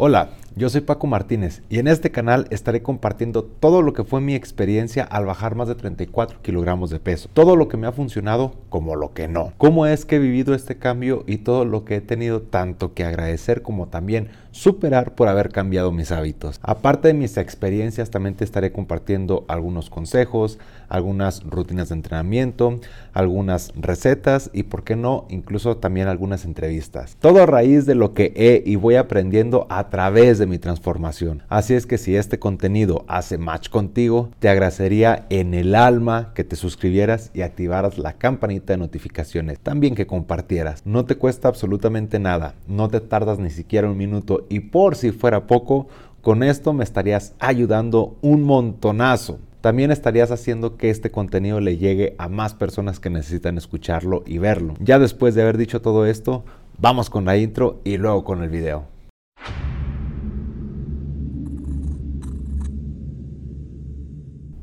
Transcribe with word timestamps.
Hola, 0.00 0.30
yo 0.54 0.68
soy 0.68 0.82
Paco 0.82 1.08
Martínez 1.08 1.62
y 1.68 1.80
en 1.80 1.88
este 1.88 2.12
canal 2.12 2.46
estaré 2.50 2.82
compartiendo 2.82 3.42
todo 3.42 3.82
lo 3.82 3.94
que 3.94 4.04
fue 4.04 4.20
mi 4.20 4.36
experiencia 4.36 5.02
al 5.02 5.26
bajar 5.26 5.56
más 5.56 5.66
de 5.66 5.74
34 5.74 6.40
kilogramos 6.40 6.90
de 6.90 7.00
peso. 7.00 7.28
Todo 7.34 7.56
lo 7.56 7.66
que 7.66 7.76
me 7.76 7.88
ha 7.88 7.90
funcionado 7.90 8.54
como 8.68 8.94
lo 8.94 9.12
que 9.12 9.26
no. 9.26 9.52
Cómo 9.58 9.86
es 9.86 10.04
que 10.04 10.14
he 10.14 10.20
vivido 10.20 10.54
este 10.54 10.78
cambio 10.78 11.24
y 11.26 11.38
todo 11.38 11.64
lo 11.64 11.84
que 11.84 11.96
he 11.96 12.00
tenido 12.00 12.42
tanto 12.42 12.94
que 12.94 13.02
agradecer 13.02 13.60
como 13.62 13.88
también 13.88 14.28
superar 14.58 15.14
por 15.14 15.28
haber 15.28 15.50
cambiado 15.50 15.92
mis 15.92 16.10
hábitos. 16.10 16.58
Aparte 16.62 17.08
de 17.08 17.14
mis 17.14 17.36
experiencias, 17.36 18.10
también 18.10 18.34
te 18.34 18.42
estaré 18.42 18.72
compartiendo 18.72 19.44
algunos 19.46 19.88
consejos, 19.88 20.58
algunas 20.88 21.44
rutinas 21.44 21.90
de 21.90 21.94
entrenamiento, 21.94 22.80
algunas 23.12 23.72
recetas 23.76 24.50
y, 24.52 24.64
por 24.64 24.82
qué 24.82 24.96
no, 24.96 25.26
incluso 25.28 25.76
también 25.76 26.08
algunas 26.08 26.44
entrevistas. 26.44 27.16
Todo 27.20 27.42
a 27.42 27.46
raíz 27.46 27.86
de 27.86 27.94
lo 27.94 28.14
que 28.14 28.32
he 28.34 28.62
y 28.66 28.74
voy 28.74 28.96
aprendiendo 28.96 29.66
a 29.70 29.90
través 29.90 30.38
de 30.38 30.46
mi 30.46 30.58
transformación. 30.58 31.42
Así 31.48 31.74
es 31.74 31.86
que 31.86 31.98
si 31.98 32.16
este 32.16 32.40
contenido 32.40 33.04
hace 33.06 33.38
match 33.38 33.68
contigo, 33.68 34.30
te 34.40 34.48
agradecería 34.48 35.26
en 35.30 35.54
el 35.54 35.76
alma 35.76 36.32
que 36.34 36.42
te 36.42 36.56
suscribieras 36.56 37.30
y 37.32 37.42
activaras 37.42 37.96
la 37.96 38.14
campanita 38.14 38.72
de 38.72 38.78
notificaciones. 38.78 39.60
También 39.60 39.94
que 39.94 40.08
compartieras. 40.08 40.82
No 40.84 41.04
te 41.04 41.14
cuesta 41.14 41.46
absolutamente 41.46 42.18
nada. 42.18 42.54
No 42.66 42.88
te 42.88 43.00
tardas 43.00 43.38
ni 43.38 43.50
siquiera 43.50 43.88
un 43.88 43.96
minuto 43.96 44.46
y 44.48 44.60
por 44.60 44.96
si 44.96 45.12
fuera 45.12 45.46
poco, 45.46 45.88
con 46.22 46.42
esto 46.42 46.72
me 46.72 46.84
estarías 46.84 47.34
ayudando 47.38 48.16
un 48.22 48.42
montonazo. 48.42 49.38
También 49.60 49.90
estarías 49.90 50.30
haciendo 50.30 50.76
que 50.76 50.90
este 50.90 51.10
contenido 51.10 51.60
le 51.60 51.78
llegue 51.78 52.14
a 52.18 52.28
más 52.28 52.54
personas 52.54 53.00
que 53.00 53.10
necesitan 53.10 53.58
escucharlo 53.58 54.22
y 54.26 54.38
verlo. 54.38 54.74
Ya 54.78 54.98
después 54.98 55.34
de 55.34 55.42
haber 55.42 55.58
dicho 55.58 55.80
todo 55.82 56.06
esto, 56.06 56.44
vamos 56.78 57.10
con 57.10 57.24
la 57.24 57.36
intro 57.36 57.80
y 57.84 57.96
luego 57.96 58.24
con 58.24 58.42
el 58.42 58.50
video. 58.50 58.84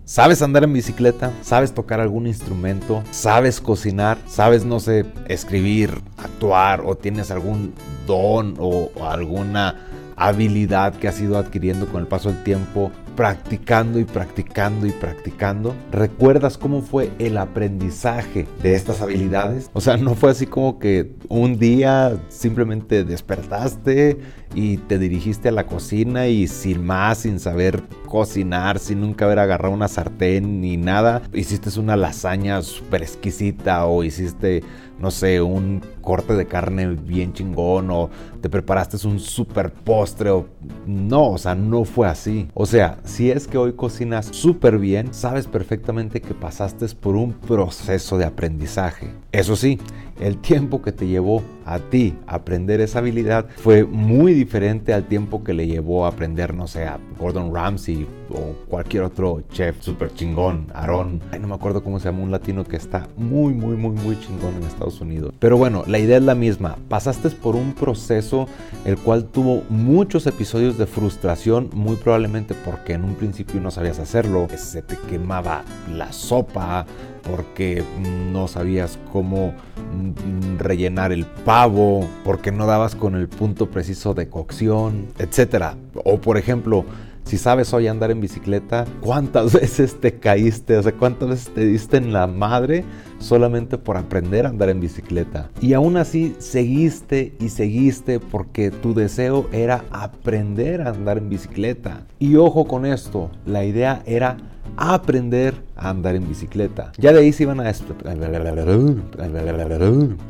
¿Sabes 0.06 0.42
andar 0.44 0.64
en 0.64 0.72
bicicleta? 0.72 1.34
¿Sabes 1.42 1.74
tocar 1.74 2.00
algún 2.00 2.28
instrumento? 2.28 3.04
¿Sabes 3.12 3.60
cocinar? 3.60 4.18
¿Sabes, 4.28 4.64
no 4.64 4.80
sé, 4.80 5.04
escribir, 5.28 5.90
actuar? 6.18 6.84
¿O 6.86 6.96
tienes 6.96 7.32
algún 7.32 7.74
don 8.06 8.56
o, 8.60 8.92
alguna 9.02 9.76
habilidad 10.16 10.94
que 10.96 11.08
has 11.08 11.20
ido 11.20 11.38
adquiriendo 11.38 11.88
con 11.88 12.02
el 12.02 12.08
paso 12.08 12.30
del 12.30 12.42
tiempo 12.44 12.92
practicando 13.16 14.00
y 14.00 14.04
practicando 14.04 14.86
y 14.86 14.92
practicando. 14.92 15.76
¿Recuerdas 15.92 16.58
cómo 16.58 16.82
fue 16.82 17.12
el 17.20 17.38
aprendizaje 17.38 18.46
de 18.62 18.76
estas 18.76 19.02
habilidades? 19.02 19.70
O 19.74 19.82
sea, 19.82 19.98
no 19.98 20.16
fue 20.16 20.32
así 20.32 20.46
como 20.46 20.80
que 20.80 21.16
un 21.30 21.58
día 21.58 22.18
simplemente 22.30 23.04
despertaste 23.04 24.20
y 24.54 24.78
te 24.78 25.00
dirigiste 25.00 25.50
a 25.50 25.52
la 25.52 25.66
cocina 25.66 26.28
y 26.28 26.48
sin 26.48 26.86
más, 26.86 27.20
sin 27.20 27.40
saber 27.40 27.84
cocinar, 28.16 28.80
sin 28.80 29.02
nunca 29.02 29.26
haber 29.26 29.40
agarrado 29.40 29.74
una 29.74 29.90
sartén 29.90 30.62
ni 30.62 30.78
nada, 30.78 31.22
hiciste 31.34 31.78
una 31.78 31.98
lasaña 31.98 32.62
súper 32.62 33.02
exquisita 33.02 33.86
o 33.88 34.06
hiciste 34.06 34.64
no 35.00 35.12
sé, 35.12 35.42
un 35.42 35.82
corte 36.02 36.34
de 36.36 36.46
carne 36.46 36.88
bien 36.88 37.34
chingón 37.34 37.90
o 37.92 38.10
te 38.42 38.50
preparaste 38.50 39.06
un 39.06 39.20
super 39.20 39.72
postre 39.72 40.30
o 40.30 40.48
no, 40.86 41.32
o 41.32 41.38
sea, 41.38 41.56
no 41.56 41.84
fue 41.84 42.08
así. 42.08 42.48
O 42.54 42.66
sea, 42.66 43.00
si 43.04 43.32
es 43.32 43.48
que 43.48 43.58
hoy 43.58 43.74
cocinas 43.74 44.28
súper 44.28 44.78
bien, 44.78 45.14
sabes 45.14 45.48
perfectamente 45.48 46.22
que 46.22 46.34
pasaste 46.34 46.86
por 46.96 47.16
un 47.16 47.34
proceso 47.34 48.18
de 48.18 48.26
aprendizaje. 48.26 49.12
Eso 49.32 49.56
sí, 49.56 49.80
el 50.20 50.38
tiempo 50.38 50.82
que 50.82 50.92
te 50.92 51.08
llevó 51.08 51.44
a 51.66 51.80
ti 51.80 52.14
aprender 52.28 52.82
esa 52.82 53.00
habilidad 53.00 53.48
fue 53.58 53.84
muy 53.84 54.34
diferente 54.34 54.94
al 54.94 55.08
tiempo 55.08 55.44
que 55.44 55.54
le 55.54 55.68
llevó 55.68 56.06
a 56.06 56.10
aprender, 56.10 56.54
no 56.54 56.68
sé, 56.68 56.86
a 56.86 57.00
Gordon 57.20 57.54
Ramsay 57.54 58.08
o 58.30 58.56
cualquier 58.68 59.04
otro 59.04 59.44
chef 59.52 59.82
súper 59.82 60.14
chingón, 60.14 60.68
Aaron. 60.74 61.22
Ay, 61.32 61.40
no 61.40 61.48
me 61.48 61.56
acuerdo 61.56 61.84
cómo 61.84 62.00
se 62.00 62.06
llama 62.06 62.24
un 62.24 62.32
latino 62.32 62.64
que 62.64 62.76
está 62.76 63.08
muy, 63.18 63.54
muy, 63.54 63.76
muy, 63.76 63.92
muy 63.92 64.20
chingón 64.20 64.56
en 64.56 64.64
Estados 64.64 65.02
Unidos. 65.02 65.34
Pero 65.40 65.58
bueno, 65.58 65.84
la 65.88 66.00
idea 66.00 66.18
es 66.18 66.24
la 66.24 66.36
misma. 66.36 66.78
Pasaste 66.90 67.30
por 67.30 67.56
un 67.56 67.74
proceso 67.74 68.48
el 68.86 68.98
cual 68.98 69.26
tuvo 69.26 69.64
muchos 69.70 70.28
episodios 70.28 70.78
de 70.78 70.86
frustración, 70.86 71.70
muy 71.74 71.96
probablemente 71.96 72.54
porque 72.54 72.94
en 72.94 73.04
un 73.04 73.16
principio 73.16 73.60
no 73.60 73.72
sabías 73.72 74.00
hacerlo, 74.00 74.48
se 74.56 74.82
te 74.82 74.98
quemaba 75.10 75.64
la 75.92 76.12
sopa, 76.12 76.86
porque 77.24 77.84
no 78.32 78.48
sabías 78.48 79.00
cómo 79.12 79.54
mm, 79.94 80.60
rellenar 80.60 81.12
el 81.12 81.26
pavo, 81.26 82.08
porque 82.24 82.52
no 82.52 82.68
dabas 82.68 82.96
con 82.96 83.16
el 83.16 83.28
punto 83.28 83.70
preciso 83.70 84.14
de 84.14 84.30
cocción, 84.30 85.08
etc. 85.18 85.76
O 86.04 86.20
por 86.20 86.38
ejemplo, 86.38 86.86
si 87.26 87.40
sabes 87.40 87.74
hoy 87.74 87.88
andar 87.88 88.12
en 88.12 88.22
bicicleta, 88.22 88.86
¿cuántas 89.02 89.54
veces 89.60 90.00
te 90.00 90.20
caíste? 90.20 90.78
O 90.78 90.84
sea, 90.84 90.92
¿cuántas 90.94 91.30
veces 91.30 91.54
te 91.54 91.66
diste 91.66 91.98
en 91.98 92.14
la 92.14 92.28
madre 92.28 92.86
solamente 93.20 93.78
por 93.78 93.98
aprender 93.98 94.46
a 94.46 94.50
andar 94.50 94.70
en 94.70 94.80
bicicleta? 94.80 95.50
Y 95.60 95.74
aún 95.74 95.98
así 95.98 96.36
seguiste 96.38 97.34
y 97.40 97.50
seguiste 97.50 98.20
porque 98.20 98.70
tu 98.70 98.94
deseo 98.94 99.50
era 99.52 99.84
aprender 99.92 100.82
a 100.82 100.90
andar 100.90 101.18
en 101.18 101.30
bicicleta. 101.30 102.06
Y 102.20 102.36
ojo 102.36 102.66
con 102.66 102.86
esto, 102.86 103.32
la 103.46 103.66
idea 103.66 104.04
era 104.06 104.38
aprender 104.78 105.54
a 105.76 105.90
andar 105.90 106.16
en 106.16 106.28
bicicleta. 106.28 106.92
Ya 106.98 107.14
de 107.14 107.20
ahí 107.20 107.34
se 107.34 107.44
iban 107.44 107.60
a 107.60 107.72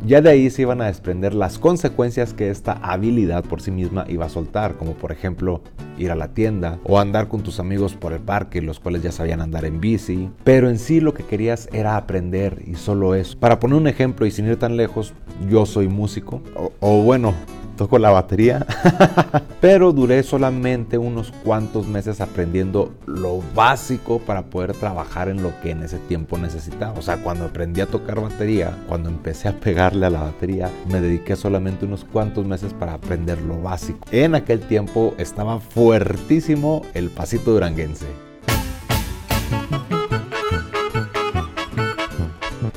ya 0.06 0.22
de 0.22 0.30
ahí 0.30 0.50
se 0.50 0.62
iban 0.64 0.82
a 0.82 0.86
desprender 0.86 1.34
las 1.34 1.60
consecuencias 1.60 2.34
que 2.34 2.50
esta 2.50 2.74
habilidad 2.74 3.44
por 3.44 3.62
sí 3.62 3.72
misma 3.72 4.06
iba 4.08 4.26
a 4.26 4.30
soltar, 4.30 4.76
como 4.76 4.94
por 4.94 5.12
ejemplo 5.12 5.62
ir 5.98 6.12
a 6.12 6.16
la 6.16 6.30
tienda 6.30 6.80
o 6.84 7.00
andar 7.00 7.28
con 7.28 7.42
tus 7.42 7.60
amigos 7.60 7.94
por 7.94 8.14
el 8.14 8.20
parque, 8.20 8.62
los 8.62 8.80
cuales 8.80 9.04
ya 9.04 9.12
sabían 9.12 9.42
andar 9.42 9.66
en 9.66 9.80
bici. 9.80 10.30
Pero 10.44 10.70
en 10.70 10.80
sí 10.80 11.00
lo 11.00 11.14
que 11.14 11.24
querías 11.24 11.70
era 11.72 11.98
aprender 11.98 12.64
y 12.66 12.76
solo 12.76 13.16
eso. 13.16 13.38
Para 13.40 13.60
poner 13.60 13.78
un 13.78 13.88
ejemplo 13.88 14.26
y 14.26 14.32
sin 14.32 14.48
ir 14.48 14.58
tan 14.58 14.78
lejos, 14.78 15.14
yo 15.50 15.66
soy 15.66 15.88
músico, 15.88 16.42
o, 16.56 16.72
o 16.80 17.04
bueno, 17.04 17.34
toco 17.76 18.00
la 18.00 18.12
batería, 18.12 18.66
pero 19.62 19.92
duré 19.92 20.24
solamente 20.24 20.98
unos 20.98 21.32
cuantos 21.44 21.88
meses 21.88 22.22
aprendiendo 22.22 22.94
lo 23.06 23.42
básico 23.54 24.20
para 24.20 24.44
poder 24.44 24.74
trabajar 24.74 25.30
en 25.30 25.44
lo 25.44 25.60
que 25.62 25.72
en 25.72 25.84
ese 25.84 25.98
tiempo 26.00 26.38
necesitaba. 26.38 26.98
O 26.98 27.02
sea, 27.02 27.18
cuando 27.18 27.46
aprendí 27.46 27.82
a 27.82 27.88
tocar 27.88 28.22
batería, 28.22 28.76
cuando 28.88 29.10
empecé 29.10 29.48
a 29.48 29.60
pegarle 29.60 30.06
a 30.06 30.10
la 30.10 30.22
batería, 30.22 30.70
me 30.90 31.02
dediqué 31.02 31.36
solamente 31.36 31.86
unos 31.86 32.04
cuantos 32.04 32.46
meses 32.46 32.74
para 32.74 32.94
aprender 32.94 33.42
lo 33.42 33.62
básico. 33.62 34.00
En 34.12 34.36
aquel 34.36 34.62
tiempo 34.62 35.14
estaba 35.18 35.60
fuertísimo 35.60 36.82
el 36.94 37.10
pasito 37.10 37.52
duranguense. 37.52 38.25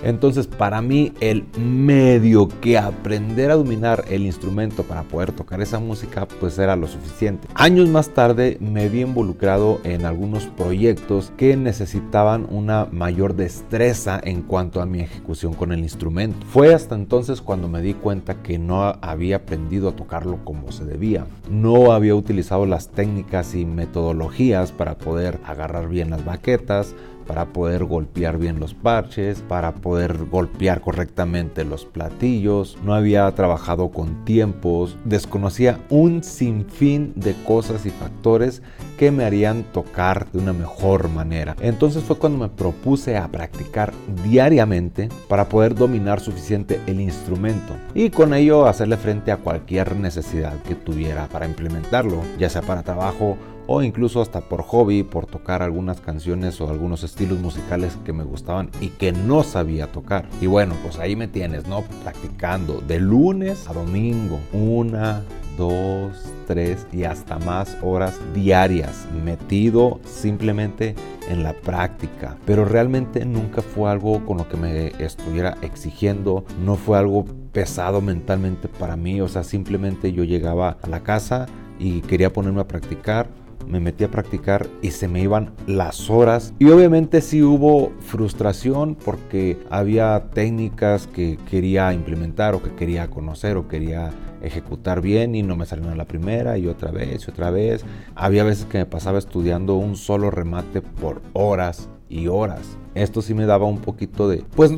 Entonces, 0.09 0.47
para 0.47 0.81
mí, 0.81 1.13
el 1.21 1.45
medio 1.59 2.49
que 2.49 2.79
aprender 2.79 3.51
a 3.51 3.57
dominar 3.57 4.07
el 4.09 4.23
instrumento 4.23 4.83
para 4.83 5.03
poder 5.03 5.33
tocar 5.33 5.61
esa 5.61 5.81
música, 5.81 6.27
pues 6.41 6.59
era 6.59 6.77
lo 6.77 6.87
suficiente. 6.87 7.47
Años 7.55 7.91
más 7.91 8.09
tarde 8.09 8.57
me 8.59 8.89
vi 8.89 9.03
involucrado 9.03 9.81
en 9.85 10.07
algunos 10.07 10.47
proyectos 10.47 11.31
que 11.37 11.59
necesitaban 11.59 12.47
una 12.49 12.87
mayor 12.91 13.37
destreza 13.37 14.19
en 14.25 14.41
cuanto 14.41 14.81
a 14.81 14.87
mi 14.87 15.01
ejecución 15.01 15.53
con 15.53 15.73
el 15.73 15.81
instrumento. 15.81 16.47
Fue 16.47 16.73
hasta 16.73 16.95
entonces 16.95 17.43
cuando 17.43 17.69
me 17.69 17.83
di 17.83 17.93
cuenta 17.93 18.43
que 18.43 18.59
no 18.59 18.97
había 19.03 19.37
aprendido 19.37 19.91
a 19.91 19.97
tocarlo 19.97 20.39
como 20.43 20.73
se 20.73 20.87
debía. 20.87 21.27
No 21.51 21.93
había 21.93 22.15
utilizado 22.15 22.65
las 22.65 22.89
técnicas 22.89 23.55
y 23.55 23.67
metodologías 23.67 24.73
para 24.73 24.97
poder 24.97 25.39
agarrar 25.45 25.87
bien 25.91 26.09
las 26.09 26.25
baquetas, 26.25 26.95
para 27.29 27.45
poder 27.53 27.85
golpear 27.85 28.39
bien 28.39 28.59
los 28.59 28.75
parches, 28.75 29.43
para 29.43 29.75
poder 29.75 30.25
golpear 30.25 30.81
correctamente 30.81 31.65
los 31.65 31.85
platillos, 31.85 32.79
no 32.83 32.95
había 32.95 33.31
trabajado 33.35 33.91
con 33.91 34.25
tiempos, 34.25 34.97
desconocía 35.05 35.79
un 35.91 36.25
sinfín 36.25 37.13
de 37.15 37.35
cosas 37.45 37.85
y 37.87 37.91
factores 37.91 38.63
que 38.99 39.11
me 39.13 39.25
harían 39.25 39.63
tocar 39.73 40.27
de 40.33 40.39
una 40.39 40.55
mejor 40.55 41.09
manera. 41.11 41.55
Entonces 41.61 42.03
fue 42.03 42.17
cuando 42.17 42.39
me 42.39 42.49
propuse 42.49 43.17
a 43.17 43.29
practicar 43.29 43.93
diariamente 44.25 45.11
para 45.29 45.49
poder 45.49 45.75
dominar 45.75 46.21
suficiente 46.21 46.81
el 46.87 47.01
instrumento 47.01 47.75
y 47.95 48.09
con 48.11 48.33
ello 48.33 48.67
hacerle 48.67 48.97
frente 48.97 49.31
a 49.31 49.37
cualquier 49.37 49.95
necesidad 49.97 50.61
que 50.63 50.75
tuviera 50.75 51.29
para 51.29 51.47
implementarlo, 51.47 52.23
ya 52.39 52.49
sea 52.49 52.63
para 52.63 52.83
trabajo 52.83 53.37
o 53.69 53.83
incluso 53.83 54.21
hasta 54.21 54.41
por 54.41 54.63
hobby, 54.63 55.05
por 55.05 55.27
tocar 55.27 55.63
algunas 55.63 56.01
canciones 56.01 56.61
o 56.61 56.71
algunos 56.71 57.05
estilos 57.05 57.39
musicales 57.39 57.97
que 58.05 58.15
me 58.15 58.25
gustaban 58.25 58.71
y 58.81 58.89
que 58.89 59.13
no 59.13 59.45
sabía 59.45 59.93
tocar. 59.93 60.27
Y 60.41 60.47
bueno, 60.47 60.75
pues 60.83 60.99
ahí 60.99 61.15
me 61.15 61.29
tienes, 61.29 61.69
¿no? 61.69 61.83
Practicando 62.03 62.81
de 62.81 62.99
lunes 62.99 63.69
a 63.69 63.75
domingo, 63.75 64.41
una, 64.55 65.23
dos, 65.59 66.33
tres 66.47 66.87
y 66.93 67.05
hasta 67.05 67.39
más 67.39 67.77
horas 67.83 68.19
diarias, 68.35 69.07
metido 69.23 70.01
simplemente 70.07 70.95
en 71.29 71.43
la 71.43 71.53
práctica. 71.53 72.39
Pero 72.47 72.65
realmente 72.65 73.27
nunca 73.27 73.61
fue 73.61 73.91
algo 73.91 74.25
con 74.25 74.39
lo 74.39 74.49
que 74.49 74.57
me 74.57 74.93
estuviera 74.99 75.59
exigiendo, 75.61 76.47
no 76.65 76.77
fue 76.77 76.97
algo 76.97 77.27
pesado 77.53 78.01
mentalmente 78.01 78.67
para 78.67 78.97
mí, 78.97 79.21
o 79.21 79.29
sea, 79.29 79.45
simplemente 79.45 80.13
yo 80.13 80.25
llegaba 80.25 80.79
a 80.81 80.89
la 80.89 81.03
casa, 81.03 81.47
y 81.79 82.01
quería 82.03 82.33
ponerme 82.33 82.61
a 82.61 82.69
practicar 82.69 83.29
me 83.67 83.81
metí 83.81 84.05
a 84.05 84.11
practicar 84.11 84.67
y 84.83 84.91
se 84.91 85.09
me 85.09 85.23
iban 85.23 85.53
las 85.67 86.11
horas. 86.11 86.55
Y 86.59 86.71
obviamente 86.71 87.21
sí 87.21 87.43
hubo 87.43 87.93
frustración 88.01 88.95
porque 88.95 89.59
había 89.71 90.31
técnicas 90.33 91.07
que 91.07 91.39
quería 91.51 91.93
implementar 91.93 92.55
o 92.55 92.63
que 92.63 92.75
quería 92.75 93.09
conocer 93.09 93.57
o 93.57 93.69
quería 93.69 94.11
ejecutar 94.43 95.01
bien 95.01 95.35
y 95.35 95.43
no 95.43 95.57
me 95.57 95.67
salían 95.67 95.93
a 95.93 95.97
la 95.97 96.05
primera 96.05 96.59
y 96.59 96.67
otra 96.67 96.91
vez 96.91 97.27
y 97.27 97.31
otra 97.31 97.51
vez. 97.51 97.85
Había 98.15 98.45
veces 98.45 98.67
que 98.67 98.79
me 98.79 98.87
pasaba 98.87 99.19
estudiando 99.19 99.75
un 99.75 99.97
solo 99.97 100.31
remate 100.31 100.81
por 100.81 101.23
horas 101.33 101.89
y 102.09 102.29
horas. 102.29 102.61
Esto 102.95 103.23
sí 103.23 103.35
me 103.35 103.47
daba 103.47 103.67
un 103.67 103.79
poquito 103.79 104.29
de, 104.29 104.43
pues 104.57 104.73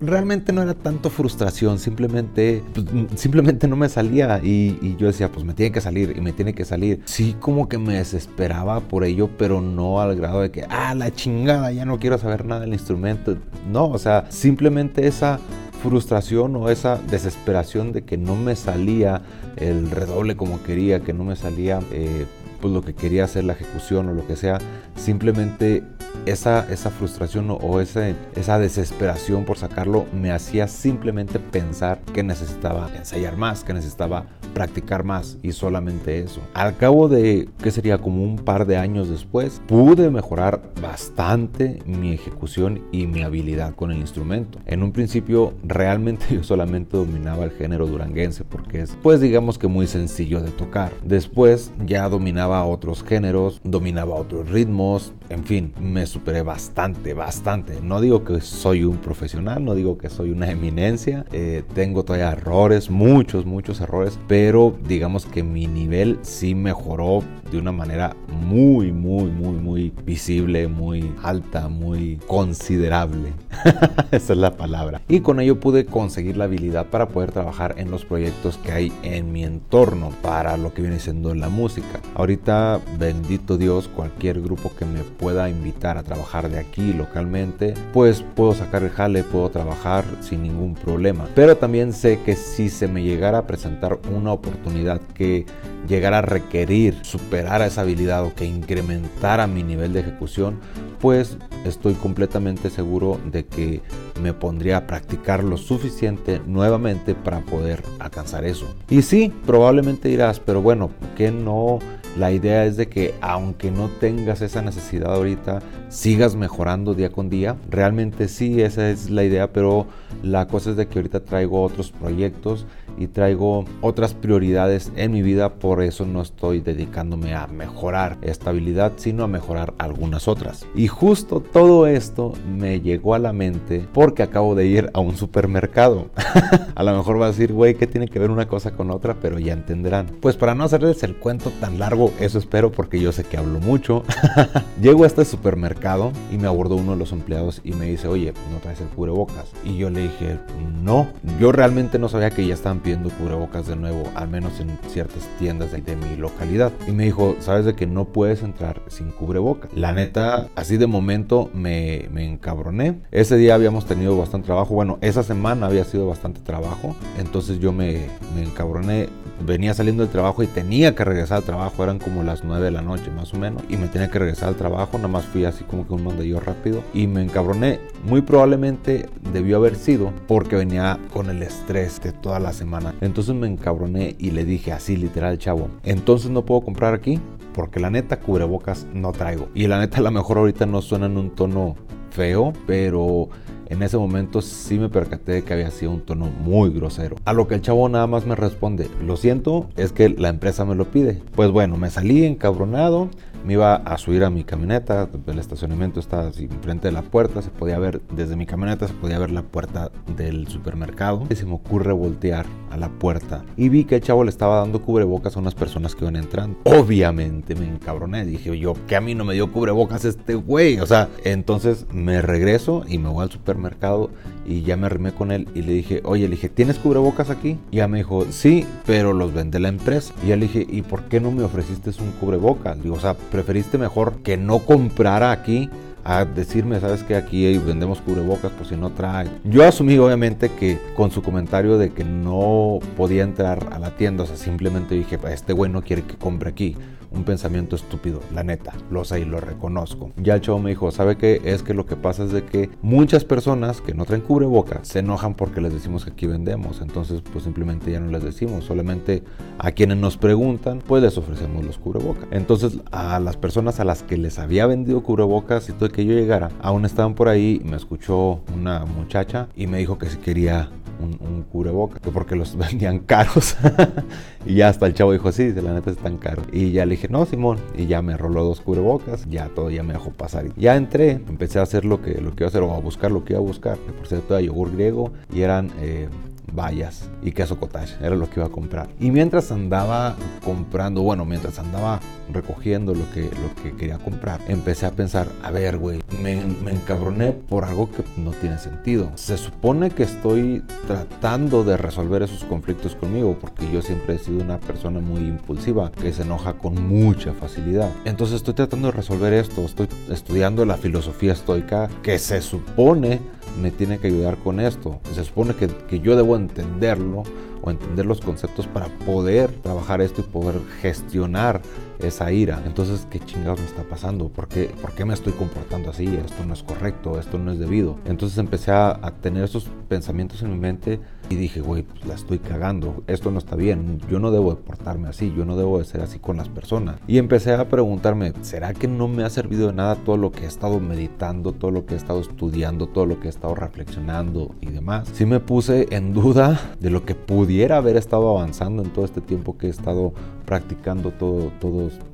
realmente 0.00 0.52
no 0.52 0.62
era 0.62 0.74
tanto 0.74 1.10
frustración, 1.10 1.78
simplemente, 1.78 2.62
pues, 2.72 2.86
simplemente 3.16 3.68
no 3.68 3.76
me 3.76 3.88
salía 3.88 4.40
y, 4.42 4.96
yo 4.96 5.08
decía, 5.08 5.30
pues 5.30 5.44
me 5.44 5.52
tiene 5.52 5.72
que 5.72 5.80
salir 5.80 6.14
y 6.16 6.20
me 6.20 6.32
tiene 6.32 6.54
que 6.54 6.64
salir. 6.64 7.02
Sí 7.04 7.36
como 7.38 7.68
que 7.68 7.76
me 7.76 7.94
desesperaba 7.94 8.80
por 8.80 9.04
ello, 9.04 9.28
pero 9.36 9.60
no 9.60 10.00
al 10.00 10.16
grado 10.16 10.40
de 10.40 10.50
que, 10.50 10.64
ah, 10.70 10.94
la 10.94 11.12
chingada, 11.12 11.70
ya 11.72 11.84
no 11.84 11.98
quiero 11.98 12.16
saber 12.18 12.44
nada 12.46 12.62
del 12.62 12.72
instrumento. 12.72 13.36
No, 13.70 13.88
o 13.88 13.98
sea, 13.98 14.26
simplemente 14.30 15.06
esa 15.06 15.38
frustración 15.82 16.56
o 16.56 16.70
esa 16.70 16.98
desesperación 17.10 17.92
de 17.92 18.02
que 18.02 18.16
no 18.16 18.36
me 18.36 18.56
salía 18.56 19.22
el 19.56 19.90
redoble 19.90 20.36
como 20.36 20.62
quería, 20.62 21.00
que 21.00 21.12
no 21.12 21.24
me 21.24 21.36
salía 21.36 21.80
eh, 21.92 22.26
pues 22.60 22.72
lo 22.72 22.82
que 22.82 22.94
quería 22.94 23.24
hacer 23.24 23.44
la 23.44 23.52
ejecución 23.52 24.08
o 24.08 24.12
lo 24.12 24.26
que 24.26 24.36
sea, 24.36 24.58
simplemente 24.96 25.82
esa, 26.26 26.66
esa 26.72 26.90
frustración 26.90 27.50
o 27.50 27.80
esa, 27.80 28.08
esa 28.34 28.58
desesperación 28.58 29.44
por 29.44 29.58
sacarlo 29.58 30.06
me 30.12 30.32
hacía 30.32 30.68
simplemente 30.68 31.38
pensar 31.38 32.00
que 32.12 32.22
necesitaba 32.22 32.90
ensayar 32.96 33.36
más, 33.36 33.64
que 33.64 33.72
necesitaba 33.72 34.26
practicar 34.54 35.04
más 35.04 35.38
y 35.42 35.52
solamente 35.52 36.18
eso. 36.18 36.40
Al 36.54 36.76
cabo 36.76 37.08
de, 37.08 37.48
que 37.62 37.70
sería 37.70 37.98
como 37.98 38.22
un 38.22 38.36
par 38.36 38.66
de 38.66 38.76
años 38.76 39.08
después, 39.08 39.60
pude 39.66 40.10
mejorar 40.10 40.62
bastante 40.80 41.80
mi 41.84 42.12
ejecución 42.12 42.82
y 42.90 43.06
mi 43.06 43.22
habilidad 43.22 43.74
con 43.74 43.90
el 43.90 43.98
instrumento. 43.98 44.58
En 44.66 44.82
un 44.82 44.92
principio 44.92 45.54
realmente 45.62 46.26
yo 46.34 46.42
solamente 46.42 46.96
dominaba 46.96 47.44
el 47.44 47.50
género 47.50 47.86
duranguense 47.86 48.44
porque 48.44 48.80
es 48.80 48.96
pues 49.02 49.20
digamos 49.20 49.58
que 49.58 49.68
muy 49.68 49.86
sencillo 49.86 50.40
de 50.40 50.50
tocar. 50.50 50.92
Después 51.04 51.70
ya 51.84 52.08
dominaba 52.08 52.64
otros 52.64 53.02
géneros, 53.02 53.60
dominaba 53.62 54.14
otros 54.14 54.48
ritmos, 54.48 55.12
en 55.28 55.44
fin, 55.44 55.72
me 55.96 56.04
superé 56.04 56.42
bastante, 56.42 57.14
bastante. 57.14 57.80
No 57.80 58.02
digo 58.02 58.22
que 58.22 58.42
soy 58.42 58.84
un 58.84 58.98
profesional, 58.98 59.64
no 59.64 59.74
digo 59.74 59.96
que 59.96 60.10
soy 60.10 60.28
una 60.28 60.50
eminencia, 60.50 61.24
eh, 61.32 61.62
tengo 61.74 62.04
todavía 62.04 62.32
errores, 62.32 62.90
muchos, 62.90 63.46
muchos 63.46 63.80
errores, 63.80 64.18
pero 64.28 64.76
digamos 64.86 65.24
que 65.24 65.42
mi 65.42 65.66
nivel 65.66 66.18
sí 66.20 66.54
mejoró 66.54 67.22
de 67.50 67.56
una 67.56 67.72
manera 67.72 68.14
muy, 68.28 68.92
muy, 68.92 69.30
muy, 69.30 69.56
muy 69.56 69.92
visible, 70.04 70.68
muy 70.68 71.10
alta, 71.22 71.68
muy 71.68 72.18
considerable. 72.26 73.32
Esa 74.10 74.32
es 74.34 74.38
la 74.38 74.54
palabra. 74.54 75.00
Y 75.08 75.20
con 75.20 75.40
ello 75.40 75.58
pude 75.60 75.86
conseguir 75.86 76.36
la 76.36 76.44
habilidad 76.44 76.86
para 76.86 77.08
poder 77.08 77.32
trabajar 77.32 77.76
en 77.78 77.90
los 77.90 78.04
proyectos 78.04 78.58
que 78.58 78.72
hay 78.72 78.92
en 79.02 79.32
mi 79.32 79.44
entorno 79.44 80.12
para 80.20 80.58
lo 80.58 80.74
que 80.74 80.82
viene 80.82 80.98
siendo 80.98 81.34
la 81.34 81.48
música. 81.48 82.00
Ahorita, 82.14 82.80
bendito 82.98 83.56
Dios, 83.56 83.88
cualquier 83.88 84.42
grupo 84.42 84.72
que 84.78 84.84
me 84.84 85.00
pueda 85.00 85.48
invitar 85.48 85.85
a 85.94 86.02
trabajar 86.02 86.50
de 86.50 86.58
aquí 86.58 86.92
localmente, 86.92 87.74
pues 87.92 88.24
puedo 88.34 88.54
sacar 88.54 88.82
el 88.82 88.90
jale, 88.90 89.22
puedo 89.22 89.50
trabajar 89.50 90.04
sin 90.20 90.42
ningún 90.42 90.74
problema. 90.74 91.26
Pero 91.34 91.56
también 91.56 91.92
sé 91.92 92.20
que 92.24 92.34
si 92.34 92.68
se 92.68 92.88
me 92.88 93.02
llegara 93.02 93.38
a 93.38 93.46
presentar 93.46 93.98
una 94.12 94.32
oportunidad 94.32 95.00
que 95.14 95.46
llegara 95.86 96.18
a 96.18 96.22
requerir 96.22 96.98
superar 97.02 97.62
esa 97.62 97.82
habilidad 97.82 98.24
o 98.24 98.34
que 98.34 98.44
incrementara 98.44 99.46
mi 99.46 99.62
nivel 99.62 99.92
de 99.92 100.00
ejecución, 100.00 100.58
pues 101.00 101.38
estoy 101.64 101.94
completamente 101.94 102.70
seguro 102.70 103.20
de 103.30 103.46
que 103.46 103.82
me 104.20 104.32
pondría 104.32 104.78
a 104.78 104.86
practicar 104.86 105.44
lo 105.44 105.56
suficiente 105.56 106.40
nuevamente 106.46 107.14
para 107.14 107.40
poder 107.40 107.82
alcanzar 107.98 108.44
eso. 108.44 108.66
Y 108.88 109.02
sí, 109.02 109.32
probablemente 109.44 110.08
dirás, 110.08 110.40
pero 110.40 110.62
bueno, 110.62 110.90
que 111.16 111.30
no? 111.30 111.78
La 112.18 112.32
idea 112.32 112.64
es 112.64 112.78
de 112.78 112.88
que 112.88 113.14
aunque 113.20 113.70
no 113.70 113.88
tengas 113.88 114.40
esa 114.40 114.62
necesidad 114.62 115.14
ahorita, 115.14 115.60
sigas 115.90 116.34
mejorando 116.34 116.94
día 116.94 117.10
con 117.10 117.28
día. 117.28 117.56
Realmente 117.68 118.28
sí, 118.28 118.62
esa 118.62 118.88
es 118.88 119.10
la 119.10 119.22
idea, 119.22 119.52
pero 119.52 119.86
la 120.22 120.46
cosa 120.46 120.70
es 120.70 120.76
de 120.76 120.88
que 120.88 120.98
ahorita 120.98 121.20
traigo 121.20 121.62
otros 121.62 121.90
proyectos 121.90 122.64
y 122.98 123.08
traigo 123.08 123.64
otras 123.80 124.14
prioridades 124.14 124.92
en 124.96 125.12
mi 125.12 125.22
vida, 125.22 125.54
por 125.54 125.82
eso 125.82 126.06
no 126.06 126.22
estoy 126.22 126.60
dedicándome 126.60 127.34
a 127.34 127.46
mejorar 127.46 128.18
esta 128.22 128.50
habilidad, 128.50 128.92
sino 128.96 129.24
a 129.24 129.28
mejorar 129.28 129.74
algunas 129.78 130.28
otras. 130.28 130.66
Y 130.74 130.88
justo 130.88 131.40
todo 131.40 131.86
esto 131.86 132.32
me 132.48 132.80
llegó 132.80 133.14
a 133.14 133.18
la 133.18 133.32
mente 133.32 133.86
porque 133.92 134.22
acabo 134.22 134.54
de 134.54 134.66
ir 134.66 134.90
a 134.94 135.00
un 135.00 135.16
supermercado. 135.16 136.10
a 136.74 136.82
lo 136.82 136.96
mejor 136.96 137.20
va 137.20 137.26
a 137.26 137.30
decir, 137.30 137.52
güey, 137.52 137.74
¿qué 137.74 137.86
tiene 137.86 138.08
que 138.08 138.18
ver 138.18 138.30
una 138.30 138.48
cosa 138.48 138.72
con 138.72 138.90
otra? 138.90 139.16
Pero 139.20 139.38
ya 139.38 139.52
entenderán. 139.52 140.06
Pues 140.20 140.36
para 140.36 140.54
no 140.54 140.64
hacerles 140.64 141.02
el 141.02 141.16
cuento 141.16 141.50
tan 141.60 141.78
largo, 141.78 142.12
eso 142.20 142.38
espero 142.38 142.72
porque 142.72 143.00
yo 143.00 143.12
sé 143.12 143.24
que 143.24 143.36
hablo 143.36 143.60
mucho. 143.60 144.02
Llego 144.80 145.04
a 145.04 145.06
este 145.06 145.24
supermercado 145.24 146.12
y 146.32 146.38
me 146.38 146.46
abordó 146.46 146.76
uno 146.76 146.92
de 146.92 146.98
los 146.98 147.12
empleados 147.12 147.60
y 147.64 147.72
me 147.72 147.86
dice, 147.86 148.08
oye, 148.08 148.32
¿no 148.52 148.58
traes 148.58 148.80
el 148.80 148.88
cubrebocas? 148.88 149.52
Y 149.64 149.76
yo 149.76 149.90
le 149.90 150.02
dije, 150.02 150.38
no, 150.82 151.08
yo 151.40 151.52
realmente 151.52 151.98
no 151.98 152.08
sabía 152.08 152.30
que 152.30 152.46
ya 152.46 152.54
estaban 152.54 152.80
pidiendo 152.86 153.10
cubrebocas 153.10 153.66
de 153.66 153.74
nuevo, 153.74 154.04
al 154.14 154.28
menos 154.28 154.60
en 154.60 154.78
ciertas 154.86 155.28
tiendas 155.40 155.72
de, 155.72 155.80
de 155.80 155.96
mi 155.96 156.14
localidad. 156.14 156.70
Y 156.86 156.92
me 156.92 157.02
dijo, 157.02 157.34
¿sabes 157.40 157.64
de 157.64 157.74
que 157.74 157.88
no 157.88 158.04
puedes 158.04 158.44
entrar 158.44 158.80
sin 158.86 159.10
cubrebocas? 159.10 159.72
La 159.74 159.92
neta, 159.92 160.46
así 160.54 160.76
de 160.76 160.86
momento 160.86 161.50
me, 161.52 162.06
me 162.12 162.24
encabroné. 162.24 163.00
Ese 163.10 163.36
día 163.38 163.56
habíamos 163.56 163.86
tenido 163.86 164.16
bastante 164.16 164.46
trabajo, 164.46 164.72
bueno, 164.72 164.98
esa 165.00 165.24
semana 165.24 165.66
había 165.66 165.82
sido 165.82 166.06
bastante 166.06 166.40
trabajo, 166.42 166.94
entonces 167.18 167.58
yo 167.58 167.72
me, 167.72 168.06
me 168.36 168.44
encabroné 168.44 169.08
venía 169.44 169.74
saliendo 169.74 170.02
del 170.02 170.12
trabajo 170.12 170.42
y 170.42 170.46
tenía 170.46 170.94
que 170.94 171.04
regresar 171.04 171.38
al 171.38 171.44
trabajo, 171.44 171.82
eran 171.82 171.98
como 171.98 172.22
las 172.22 172.44
9 172.44 172.64
de 172.64 172.70
la 172.70 172.82
noche 172.82 173.10
más 173.10 173.32
o 173.34 173.38
menos, 173.38 173.62
y 173.68 173.76
me 173.76 173.88
tenía 173.88 174.10
que 174.10 174.18
regresar 174.18 174.48
al 174.48 174.56
trabajo, 174.56 174.96
nada 174.96 175.08
más 175.08 175.24
fui 175.24 175.44
así 175.44 175.64
como 175.64 175.86
que 175.86 175.94
un 175.94 176.04
mandillo 176.04 176.40
rápido 176.40 176.82
y 176.94 177.06
me 177.06 177.22
encabroné. 177.22 177.80
Muy 178.04 178.22
probablemente 178.22 179.08
debió 179.32 179.56
haber 179.56 179.76
sido 179.76 180.12
porque 180.26 180.56
venía 180.56 180.98
con 181.12 181.30
el 181.30 181.42
estrés 181.42 182.00
de 182.00 182.12
toda 182.12 182.38
la 182.40 182.52
semana. 182.52 182.94
Entonces 183.00 183.34
me 183.34 183.46
encabroné 183.46 184.16
y 184.18 184.30
le 184.30 184.44
dije 184.44 184.72
así 184.72 184.96
literal, 184.96 185.38
chavo, 185.38 185.68
entonces 185.84 186.30
no 186.30 186.44
puedo 186.44 186.62
comprar 186.62 186.94
aquí 186.94 187.20
porque 187.54 187.80
la 187.80 187.90
neta 187.90 188.20
cubrebocas 188.20 188.86
no 188.92 189.12
traigo. 189.12 189.48
Y 189.54 189.66
la 189.66 189.78
neta 189.78 189.98
a 189.98 190.02
lo 190.02 190.10
mejor 190.10 190.38
ahorita 190.38 190.66
no 190.66 190.82
suena 190.82 191.06
en 191.06 191.16
un 191.16 191.30
tono 191.30 191.74
feo, 192.10 192.52
pero 192.66 193.28
en 193.68 193.82
ese 193.82 193.96
momento 193.96 194.42
sí 194.42 194.78
me 194.78 194.88
percaté 194.88 195.32
de 195.32 195.44
que 195.44 195.52
había 195.52 195.70
sido 195.70 195.90
un 195.92 196.00
tono 196.00 196.26
muy 196.26 196.70
grosero. 196.70 197.16
A 197.24 197.32
lo 197.32 197.48
que 197.48 197.54
el 197.54 197.62
chavo 197.62 197.88
nada 197.88 198.06
más 198.06 198.26
me 198.26 198.34
responde, 198.34 198.88
lo 199.04 199.16
siento, 199.16 199.68
es 199.76 199.92
que 199.92 200.08
la 200.08 200.28
empresa 200.28 200.64
me 200.64 200.74
lo 200.74 200.86
pide. 200.86 201.20
Pues 201.34 201.50
bueno, 201.50 201.76
me 201.76 201.90
salí 201.90 202.24
encabronado 202.24 203.10
me 203.46 203.52
iba 203.52 203.76
a 203.76 203.96
subir 203.96 204.24
a 204.24 204.30
mi 204.30 204.42
camioneta, 204.42 205.08
el 205.24 205.38
estacionamiento 205.38 206.00
estaba 206.00 206.26
así 206.26 206.44
enfrente 206.50 206.88
de 206.88 206.92
la 206.92 207.02
puerta, 207.02 207.42
se 207.42 207.50
podía 207.50 207.78
ver 207.78 208.00
desde 208.10 208.34
mi 208.34 208.44
camioneta, 208.44 208.88
se 208.88 208.94
podía 208.94 209.20
ver 209.20 209.30
la 209.30 209.42
puerta 209.42 209.92
del 210.16 210.48
supermercado. 210.48 211.22
Y 211.30 211.36
se 211.36 211.46
me 211.46 211.54
ocurre 211.54 211.92
voltear 211.92 212.44
a 212.70 212.76
la 212.76 212.88
puerta 212.88 213.44
y 213.56 213.68
vi 213.68 213.84
que 213.84 213.94
el 213.94 214.00
chavo 214.00 214.24
le 214.24 214.30
estaba 214.30 214.58
dando 214.58 214.82
cubrebocas 214.82 215.36
a 215.36 215.38
unas 215.38 215.54
personas 215.54 215.94
que 215.94 216.04
iban 216.04 216.16
entrando. 216.16 216.58
Obviamente 216.64 217.54
me 217.54 217.68
encabroné, 217.68 218.24
dije 218.24 218.58
yo, 218.58 218.74
que 218.88 218.96
a 218.96 219.00
mí 219.00 219.14
no 219.14 219.24
me 219.24 219.34
dio 219.34 219.52
cubrebocas 219.52 220.04
este 220.04 220.34
güey, 220.34 220.80
o 220.80 220.86
sea, 220.86 221.08
entonces 221.22 221.86
me 221.92 222.20
regreso 222.22 222.84
y 222.88 222.98
me 222.98 223.08
voy 223.08 223.22
al 223.22 223.30
supermercado 223.30 224.10
y 224.44 224.62
ya 224.62 224.76
me 224.76 224.86
arrimé 224.86 225.12
con 225.12 225.30
él 225.30 225.48
y 225.54 225.62
le 225.62 225.72
dije, 225.72 226.00
oye, 226.04 226.24
le 226.24 226.36
dije, 226.36 226.48
¿tienes 226.48 226.78
cubrebocas 226.78 227.30
aquí? 227.30 227.58
Y 227.70 227.76
ya 227.76 227.88
me 227.88 227.98
dijo, 227.98 228.26
sí, 228.30 228.66
pero 228.86 229.12
los 229.12 229.32
vende 229.32 229.58
la 229.58 229.68
empresa. 229.68 230.14
Y 230.24 230.28
ya 230.28 230.36
le 230.36 230.46
dije, 230.46 230.66
¿y 230.68 230.82
por 230.82 231.04
qué 231.04 231.20
no 231.20 231.32
me 231.32 231.42
ofreciste 231.42 231.90
un 232.00 232.12
cubrebocas? 232.12 232.80
Digo, 232.82 232.94
o 232.94 233.00
sea, 233.00 233.14
preferiste 233.36 233.76
mejor 233.76 234.22
que 234.22 234.38
no 234.38 234.60
comprara 234.60 235.30
aquí 235.30 235.68
a 236.04 236.24
decirme, 236.24 236.80
sabes 236.80 237.02
que 237.02 237.16
aquí 237.16 237.58
vendemos 237.58 238.00
cubrebocas 238.00 238.50
por 238.52 238.66
si 238.66 238.76
no 238.76 238.92
trae. 238.92 239.28
Yo 239.44 239.62
asumí 239.62 239.98
obviamente 239.98 240.48
que 240.48 240.78
con 240.96 241.10
su 241.10 241.20
comentario 241.20 241.76
de 241.76 241.90
que 241.90 242.02
no 242.02 242.78
podía 242.96 243.24
entrar 243.24 243.68
a 243.72 243.78
la 243.78 243.90
tienda, 243.90 244.24
o 244.24 244.26
sea, 244.26 244.36
simplemente 244.36 244.94
dije, 244.94 245.18
este 245.30 245.52
güey 245.52 245.70
no 245.70 245.82
quiere 245.82 246.02
que 246.02 246.16
compre 246.16 246.48
aquí 246.48 246.76
un 247.10 247.24
pensamiento 247.24 247.76
estúpido, 247.76 248.20
la 248.34 248.44
neta, 248.44 248.72
lo 248.90 249.04
sé 249.04 249.20
y 249.20 249.24
lo 249.24 249.40
reconozco. 249.40 250.10
Ya 250.16 250.34
el 250.34 250.40
chavo 250.40 250.58
me 250.58 250.70
dijo, 250.70 250.90
¿sabe 250.90 251.16
qué? 251.16 251.40
Es 251.44 251.62
que 251.62 251.74
lo 251.74 251.86
que 251.86 251.96
pasa 251.96 252.24
es 252.24 252.32
de 252.32 252.44
que 252.44 252.70
muchas 252.82 253.24
personas 253.24 253.80
que 253.80 253.94
no 253.94 254.04
traen 254.04 254.22
cubrebocas 254.22 254.86
se 254.88 255.00
enojan 255.00 255.34
porque 255.34 255.60
les 255.60 255.72
decimos 255.72 256.04
que 256.04 256.10
aquí 256.10 256.26
vendemos, 256.26 256.80
entonces 256.80 257.22
pues 257.32 257.44
simplemente 257.44 257.90
ya 257.90 258.00
no 258.00 258.10
les 258.10 258.22
decimos, 258.22 258.64
solamente 258.64 259.22
a 259.58 259.72
quienes 259.72 259.96
nos 259.96 260.16
preguntan, 260.16 260.82
pues 260.86 261.02
les 261.02 261.16
ofrecemos 261.18 261.64
los 261.64 261.78
cubrebocas. 261.78 262.26
Entonces 262.30 262.78
a 262.90 263.18
las 263.20 263.36
personas 263.36 263.80
a 263.80 263.84
las 263.84 264.02
que 264.02 264.16
les 264.16 264.38
había 264.38 264.66
vendido 264.66 265.02
cubrebocas 265.02 265.68
y 265.68 265.72
todo 265.72 265.88
que 265.88 266.04
yo 266.04 266.12
llegara, 266.12 266.50
aún 266.60 266.84
estaban 266.84 267.14
por 267.14 267.28
ahí, 267.28 267.60
me 267.64 267.76
escuchó 267.76 268.40
una 268.54 268.84
muchacha 268.84 269.48
y 269.56 269.66
me 269.66 269.78
dijo 269.78 269.98
que 269.98 270.08
si 270.08 270.18
quería 270.18 270.70
un, 271.00 271.18
un 271.20 271.42
cubreboca, 271.42 272.00
porque 272.12 272.36
los 272.36 272.56
vendían 272.58 273.00
caros. 273.00 273.56
y 274.46 274.56
ya 274.56 274.68
hasta 274.68 274.86
el 274.86 274.94
chavo 274.94 275.12
dijo, 275.12 275.30
sí, 275.32 275.52
la 275.52 275.72
neta 275.72 275.90
están 275.90 276.18
caros. 276.18 276.46
Y 276.52 276.72
ya 276.72 276.86
le 276.86 276.92
dije, 276.92 277.08
no, 277.08 277.26
Simón. 277.26 277.58
Y 277.76 277.86
ya 277.86 278.02
me 278.02 278.16
roló 278.16 278.44
dos 278.44 278.60
cubrebocas, 278.60 279.26
ya 279.28 279.48
todo 279.48 279.70
ya 279.70 279.82
me 279.82 279.92
dejó 279.92 280.10
pasar. 280.10 280.46
Y 280.56 280.62
ya 280.62 280.76
entré, 280.76 281.12
empecé 281.12 281.58
a 281.58 281.62
hacer 281.62 281.84
lo 281.84 282.02
que, 282.02 282.20
lo 282.20 282.30
que 282.30 282.44
iba 282.44 282.46
a 282.46 282.48
hacer 282.48 282.62
o 282.62 282.72
a 282.74 282.80
buscar 282.80 283.10
lo 283.10 283.24
que 283.24 283.34
iba 283.34 283.40
a 283.40 283.44
buscar. 283.44 283.76
por 283.76 284.06
cierto, 284.06 284.36
era 284.36 284.46
yogur 284.46 284.72
griego 284.72 285.12
y 285.32 285.42
eran... 285.42 285.70
Eh, 285.80 286.08
bayas 286.52 287.08
y 287.22 287.32
queso 287.32 287.58
cottage. 287.58 287.94
Era 288.00 288.16
lo 288.16 288.28
que 288.28 288.40
iba 288.40 288.46
a 288.46 288.52
comprar. 288.52 288.88
Y 289.00 289.10
mientras 289.10 289.52
andaba 289.52 290.16
comprando, 290.44 291.02
bueno, 291.02 291.24
mientras 291.24 291.58
andaba 291.58 292.00
recogiendo 292.32 292.94
lo 292.94 293.10
que, 293.12 293.22
lo 293.22 293.62
que 293.62 293.76
quería 293.76 293.98
comprar, 293.98 294.40
empecé 294.48 294.86
a 294.86 294.90
pensar, 294.90 295.28
a 295.42 295.50
ver, 295.50 295.78
güey, 295.78 296.00
me, 296.22 296.36
me 296.36 296.72
encabroné 296.72 297.32
por 297.32 297.64
algo 297.64 297.90
que 297.90 298.04
no 298.20 298.32
tiene 298.32 298.58
sentido. 298.58 299.10
Se 299.14 299.36
supone 299.36 299.90
que 299.90 300.02
estoy 300.02 300.62
tratando 300.86 301.64
de 301.64 301.76
resolver 301.76 302.22
esos 302.22 302.44
conflictos 302.44 302.94
conmigo 302.96 303.36
porque 303.40 303.70
yo 303.70 303.82
siempre 303.82 304.16
he 304.16 304.18
sido 304.18 304.42
una 304.42 304.58
persona 304.58 305.00
muy 305.00 305.20
impulsiva 305.20 305.92
que 305.92 306.12
se 306.12 306.22
enoja 306.22 306.54
con 306.54 306.86
mucha 306.88 307.32
facilidad. 307.32 307.90
Entonces 308.04 308.36
estoy 308.36 308.54
tratando 308.54 308.88
de 308.88 308.92
resolver 308.92 309.32
esto, 309.32 309.64
estoy 309.64 309.88
estudiando 310.10 310.64
la 310.64 310.76
filosofía 310.76 311.32
estoica 311.32 311.88
que 312.02 312.18
se 312.18 312.40
supone 312.40 313.20
me 313.60 313.70
tiene 313.70 313.98
que 313.98 314.08
ayudar 314.08 314.36
con 314.38 314.60
esto. 314.60 315.00
Se 315.12 315.24
supone 315.24 315.54
que, 315.54 315.68
que 315.68 316.00
yo 316.00 316.16
debo 316.16 316.36
entenderlo 316.36 317.22
o 317.62 317.70
entender 317.70 318.06
los 318.06 318.20
conceptos 318.20 318.66
para 318.66 318.86
poder 319.04 319.50
trabajar 319.62 320.00
esto 320.00 320.20
y 320.20 320.24
poder 320.24 320.60
gestionar 320.80 321.62
esa 322.00 322.32
ira. 322.32 322.62
Entonces, 322.66 323.06
¿qué 323.10 323.20
chingados 323.20 323.60
me 323.60 323.66
está 323.66 323.82
pasando? 323.82 324.28
¿Por 324.28 324.48
qué, 324.48 324.70
¿Por 324.80 324.92
qué 324.92 325.04
me 325.04 325.14
estoy 325.14 325.32
comportando 325.32 325.90
así? 325.90 326.06
Esto 326.06 326.44
no 326.44 326.54
es 326.54 326.62
correcto, 326.62 327.18
esto 327.18 327.38
no 327.38 327.52
es 327.52 327.58
debido. 327.58 327.96
Entonces 328.04 328.38
empecé 328.38 328.72
a, 328.72 328.96
tener 329.20 329.44
esos 329.44 329.70
pensamientos 329.88 330.42
en 330.42 330.50
mi 330.50 330.58
mente 330.58 331.00
y 331.30 331.36
dije, 331.36 331.60
güey, 331.60 331.82
pues 331.82 332.06
la 332.06 332.14
estoy 332.14 332.38
cagando, 332.38 333.02
esto 333.06 333.30
no 333.30 333.38
está 333.38 333.56
bien, 333.56 334.00
yo 334.10 334.18
no 334.18 334.30
debo 334.30 334.54
de 334.54 334.60
portarme 334.60 335.08
así, 335.08 335.32
yo 335.36 335.44
no 335.44 335.56
debo 335.56 335.78
de 335.78 335.84
ser 335.84 336.00
así 336.02 336.18
con 336.18 336.36
las 336.36 336.48
personas. 336.48 336.96
Y 337.08 337.18
empecé 337.18 337.54
a 337.54 337.68
preguntarme, 337.68 338.32
¿será 338.42 338.74
que 338.74 338.88
no 338.88 339.08
me 339.08 339.24
ha 339.24 339.30
servido 339.30 339.68
de 339.68 339.72
nada 339.72 339.96
todo 339.96 340.16
lo 340.16 340.30
que 340.32 340.44
he 340.44 340.46
estado 340.46 340.78
meditando, 340.80 341.52
todo 341.52 341.70
lo 341.70 341.86
que 341.86 341.94
he 341.94 341.96
estado 341.96 342.20
estudiando, 342.20 342.86
todo 342.86 343.06
lo 343.06 343.20
que 343.20 343.26
he 343.26 343.30
estado 343.30 343.54
reflexionando 343.54 344.54
y 344.60 344.66
demás? 344.66 345.08
Sí 345.14 345.26
me 345.26 345.40
puse 345.40 345.88
en 345.90 346.12
duda 346.12 346.60
de 346.80 346.90
lo 346.90 347.04
que 347.04 347.14
pudiera 347.14 347.78
haber 347.78 347.96
estado 347.96 348.28
avanzando 348.30 348.82
en 348.82 348.90
todo 348.90 349.04
este 349.04 349.20
tiempo 349.20 349.56
que 349.58 349.66
he 349.66 349.70
estado 349.70 350.12
practicando 350.46 351.10
todo, 351.10 351.50